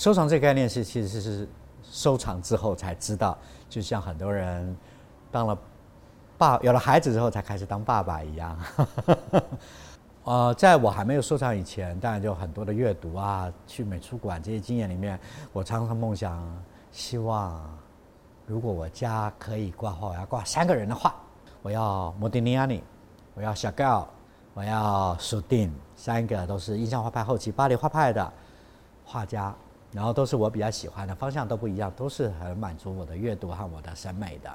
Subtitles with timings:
[0.00, 1.46] 收藏这个概念是其实是
[1.82, 3.36] 收藏之后才知道，
[3.68, 4.74] 就像很多人
[5.30, 5.58] 当了
[6.38, 8.58] 爸有了孩子之后才开始当爸爸一样。
[10.24, 15.20] 呃，在我还没有收藏以前，当然就很多的阅读啊，去美术馆这些经验里面，
[15.52, 16.42] 我常常梦想，
[16.90, 17.62] 希望
[18.46, 21.14] 如果我家可以挂画，我要挂三个人的画，
[21.60, 22.82] 我要莫迪尼亚尼，
[23.34, 23.86] 我要小盖
[24.54, 28.32] 我要苏丁，三个都是印象画派后期巴黎画派的
[29.04, 29.54] 画家，
[29.92, 34.50] 然后都是我比较喜欢的，方向都不一样，都是很满足我的阅读和我的审美的。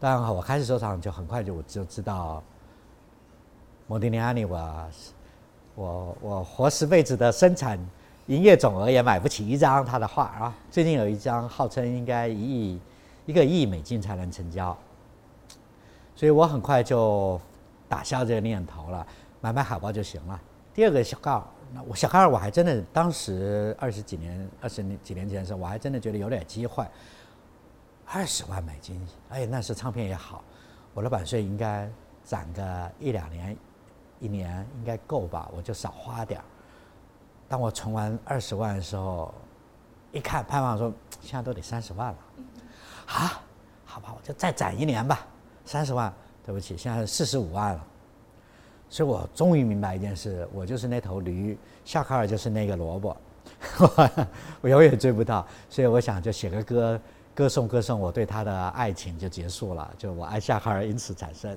[0.00, 2.42] 当然，我开始收藏就很快就我就知道。
[3.88, 4.90] 莫迪尼安尼，我
[5.76, 7.78] 我我活十辈子的生产
[8.26, 10.52] 营业总额也买不起一张他的画啊！
[10.72, 12.80] 最近有一张号称应该一亿
[13.26, 14.76] 一个亿美金才能成交，
[16.16, 17.40] 所以我很快就
[17.88, 19.06] 打消这个念头了，
[19.40, 20.40] 买买海报就行了。
[20.76, 26.86] 第二个小告，那我小告我还真的当时二十几年二十年几年前的时候，我还真的觉得有点机会，
[28.04, 30.44] 二十万美金，哎，那时唱片也好，
[30.92, 31.90] 我的版税应该
[32.22, 33.56] 攒个一两年。
[34.18, 36.44] 一年应该够吧，我就少花点儿。
[37.48, 39.32] 当我存完二十万的时候，
[40.12, 42.18] 一看盼望说现在都得三十万了，
[43.06, 43.40] 啊，
[43.86, 45.26] 好吧，我就再攒一年吧，
[45.64, 46.12] 三十万，
[46.44, 47.86] 对不起，现在四十五万了。
[48.88, 53.16] 所以我终于明白一件事，我就是那头驴，夏卡尔就是那个萝卜，
[54.60, 55.46] 我永远追不到。
[55.68, 57.00] 所以我想就写个歌，
[57.34, 61.56] 歌颂歌颂我对他的爱情就结束了，就我爱夏卡尔因此产生。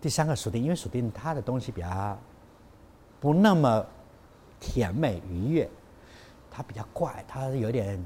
[0.00, 2.18] 第三个属定，因为属定它的东西比较
[3.18, 3.84] 不那么
[4.60, 5.68] 甜美愉悦，
[6.50, 8.04] 它比较怪，它有点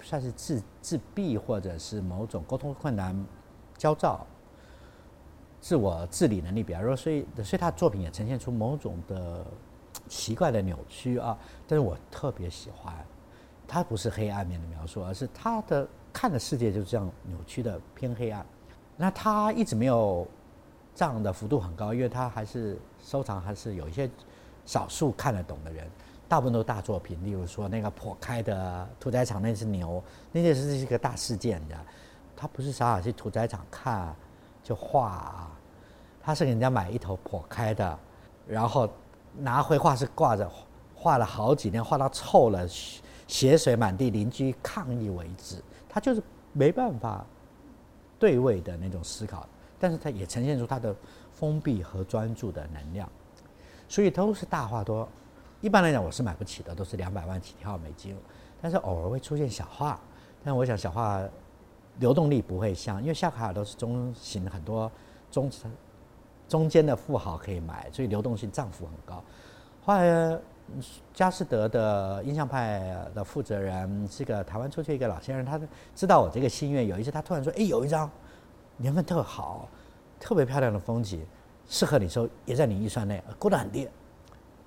[0.00, 3.16] 算是自自闭或者是某种沟通困难、
[3.76, 4.26] 焦躁、
[5.60, 9.44] 自我自理能力比较弱，所以所以他作品也呈现出某种的
[10.08, 11.36] 奇怪的扭曲啊。
[11.66, 12.94] 但是我特别喜欢，
[13.66, 18.44] 他不是黑暗面的描述，而是他的看的世界就是这样扭曲的偏黑暗。
[18.96, 20.26] 那他一直没有。
[20.94, 24.10] 涨的幅度很高，因为他还是收藏，还是有一些
[24.66, 25.88] 少数看得懂的人，
[26.28, 27.16] 大部分都是大作品。
[27.24, 30.02] 例如说那个破开的屠宰场那只牛，
[30.32, 31.76] 那件事是一个大事件的。
[32.34, 34.12] 他不是傻傻去屠宰场看
[34.68, 35.50] 就画啊，
[36.20, 37.98] 他是给人家买一头破开的，
[38.46, 38.86] 然后
[39.34, 40.46] 拿回画室挂着，
[40.94, 42.68] 画了好几天，画到臭了，
[43.26, 45.56] 血水满地，邻居抗议为止。
[45.88, 47.24] 他就是没办法
[48.18, 49.48] 对位的那种思考。
[49.80, 50.94] 但是他也呈现出他的
[51.32, 53.08] 封闭和专注的能量，
[53.88, 55.08] 所以都是大画多。
[55.62, 58.14] 一般来讲，我是买不起的，都是两百万起跳美金。
[58.60, 59.98] 但是偶尔会出现小画，
[60.44, 61.22] 但我想小画
[61.98, 64.90] 流动力不会像，因为夏卡尔都是中型，很多
[65.30, 65.70] 中层
[66.48, 69.22] 中间的富豪可以买，所以流动性涨幅很高。
[69.84, 70.38] 后来
[71.14, 75.60] 佳士得的印象派的负责人是个台湾出去一个老先生，他
[75.94, 78.10] 知道我这个心愿，有一次他突然说：“哎，有一张。”
[78.80, 79.68] 年份特好，
[80.20, 81.26] 特别漂亮的风景，
[81.66, 83.88] 适合你收，也在你预算内，估得很低。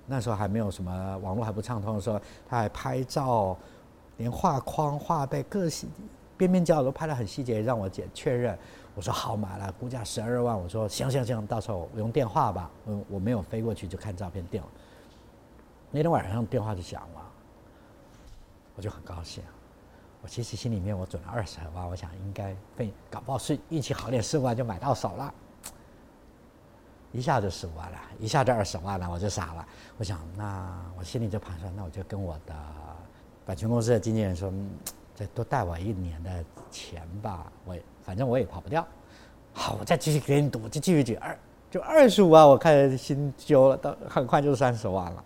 [0.06, 3.56] 那时候还没有什么网络还不畅通的时候，他还拍照，
[4.18, 5.88] 连画框、画背各细
[6.36, 8.58] 边边角角都拍得很细节，让我检确认。
[8.94, 10.58] 我说好买了，估价十二万。
[10.58, 12.70] 我说行行行，到时候我用电话吧。
[12.84, 14.68] 我，我没有飞过去就看照片定了。
[15.90, 17.22] 那天晚上电话就响了，
[18.76, 19.42] 我就很高兴。
[20.22, 25.34] 我其实心里面我准了二十万，我想应该会搞不好是运气好点，十五万就买到手了，
[27.12, 29.66] 一下就十五万了，一下就二十万了，我就傻了。
[29.96, 32.54] 我想，那我心里就盘算，那我就跟我的
[33.44, 34.52] 版权公司的经纪人说，
[35.14, 38.86] 再多贷我一年的钱吧，我反正我也跑不掉。
[39.52, 41.38] 好，我再继续给你赌，就继续举二，
[41.70, 45.24] 就二十五万，我开始心揪了，到很快就三十万了。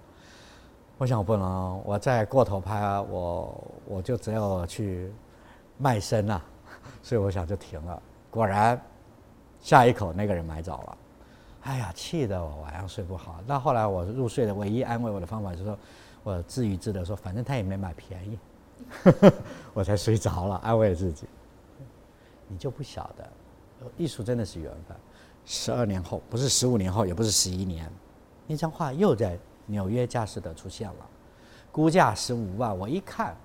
[0.98, 5.12] 我想我不能，我再过头拍，我我就只有去
[5.78, 6.42] 卖身了，
[7.03, 8.03] 所以我想就停了。
[8.30, 8.80] 果然，
[9.60, 10.98] 下一口那个人买走了，
[11.62, 13.36] 哎呀，气得我晚上睡不好。
[13.47, 15.78] 那后来我入睡的唯一安慰我的方法就是说，
[16.24, 18.39] 我自娱自乐说，反正他也没买便宜，
[19.75, 21.27] 我才睡着了，安慰自己。
[22.49, 23.28] 你就不晓得，
[23.97, 24.97] 艺术真的是缘分。
[25.45, 27.91] 十二年后，不是十五年后，也不是十一年，
[28.47, 29.39] 那张画又在。
[29.69, 31.11] 纽约佳士得出现了，
[31.73, 32.78] 估价十五万。
[32.78, 33.37] 我一看，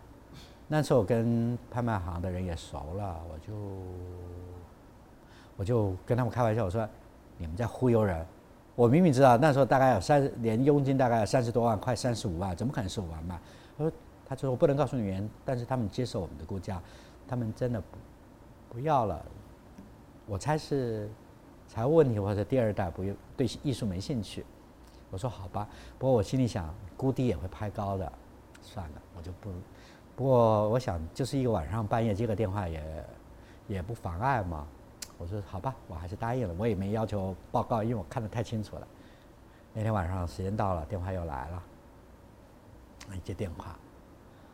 [0.67, 3.53] 那时候我跟拍卖行的人也熟了，我就
[5.57, 6.87] 我就跟他们开玩笑，我说
[7.39, 8.23] ：“你们在忽悠人。”
[8.77, 13.39] 我明明知道那时候大概有三，连佣金大概有三十多万，快三十五万，怎么可能十五万卖？
[13.77, 13.91] 我说
[14.31, 16.81] ：“他说我不能告诉你原因，但是他们接受我们的估价，
[17.27, 17.97] 他们真的不
[18.69, 19.21] 不要了。
[20.25, 21.09] 我猜是
[21.67, 24.45] 财务问题，或者第二代不用对艺术没兴趣。”
[25.11, 25.67] 我说好吧，
[25.99, 28.09] 不过我心里想，估低也会拍高的，
[28.61, 29.51] 算了，我就不。
[30.15, 33.05] 不过我想，就是一个晚上半夜接个电话也
[33.67, 34.65] 也不妨碍嘛。
[35.17, 36.55] 我说好吧，我还是答应了。
[36.57, 38.87] 我也没要求报告，因为我看得太清楚了。
[39.73, 41.63] 那天晚上时间到了，电话又来了。
[43.13, 43.77] 一接电话，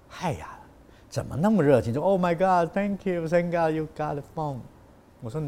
[0.07, 0.47] 嗨呀，
[1.09, 1.93] 怎么那么热情？
[1.93, 4.59] 说 Oh my God, Thank you, Thank God you got the phone。
[5.21, 5.41] 我说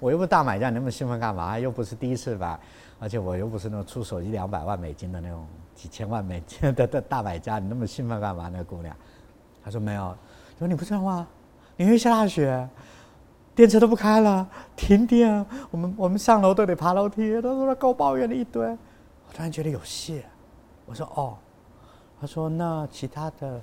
[0.00, 1.58] 我又不是大买家，你那么兴奋干嘛？
[1.58, 2.58] 又不是第一次买，
[2.98, 8.48] 而且我又不是那种出手一两百万美金的那种几千万美金的的大买家，你那么兴奋干嘛？
[8.48, 8.96] 那个姑娘，
[9.62, 10.16] 她说没有，
[10.58, 11.26] 说你不知道吗？
[11.76, 12.68] 纽约下大雪，
[13.54, 18.66] 电车都不开了，停电，我们我们上楼都得爬楼梯，都说她给我抱怨了一堆。
[18.66, 20.22] 我突然觉得有戏，
[20.86, 21.36] 我说哦。
[22.18, 23.60] 他说：“那其他的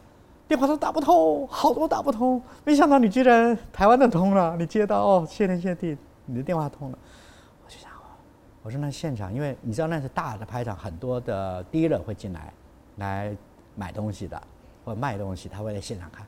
[0.47, 2.41] 电话都打不通，好多打不通。
[2.65, 6.97] 没想到你居然台湾的通了，你接到哦，谢天谢地，你的电话通了。”
[7.65, 7.89] 我就想，
[8.61, 12.53] 我说那现场，因为你知道那是大的拍场，很多的 dealer 会进来
[12.97, 13.35] 来
[13.75, 14.41] 买东西的，
[14.83, 16.25] 或卖东西，他会在现场看。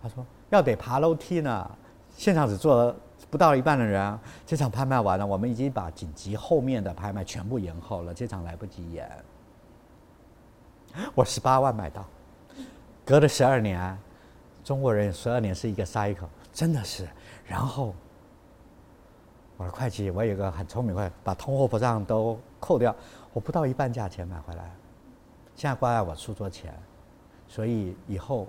[0.00, 1.70] 他说要得爬楼梯呢，
[2.16, 2.94] 现场只坐
[3.28, 4.18] 不到一半的人。
[4.46, 9.10] 这场拍卖完了，我们已经把紧急后面的拍卖全部延后了，这场来不及演。
[11.14, 12.06] 我十八万买到，
[13.06, 13.96] 隔了十二年，
[14.64, 17.06] 中国人十二年是一个 cycle，真的是。
[17.46, 17.94] 然后，
[19.56, 22.92] 我的会计，我有个很聪明会，把通货膨胀都扣掉，
[23.32, 24.74] 我不到一半价钱买回来，
[25.54, 26.74] 现在挂在我书桌前，
[27.46, 28.48] 所以以后，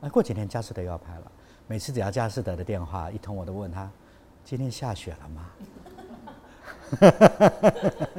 [0.00, 1.30] 哎，过几天佳士得又要拍了，
[1.66, 3.90] 每次只要佳士得的电话一通，我都问他，
[4.44, 5.50] 今天下雪了吗？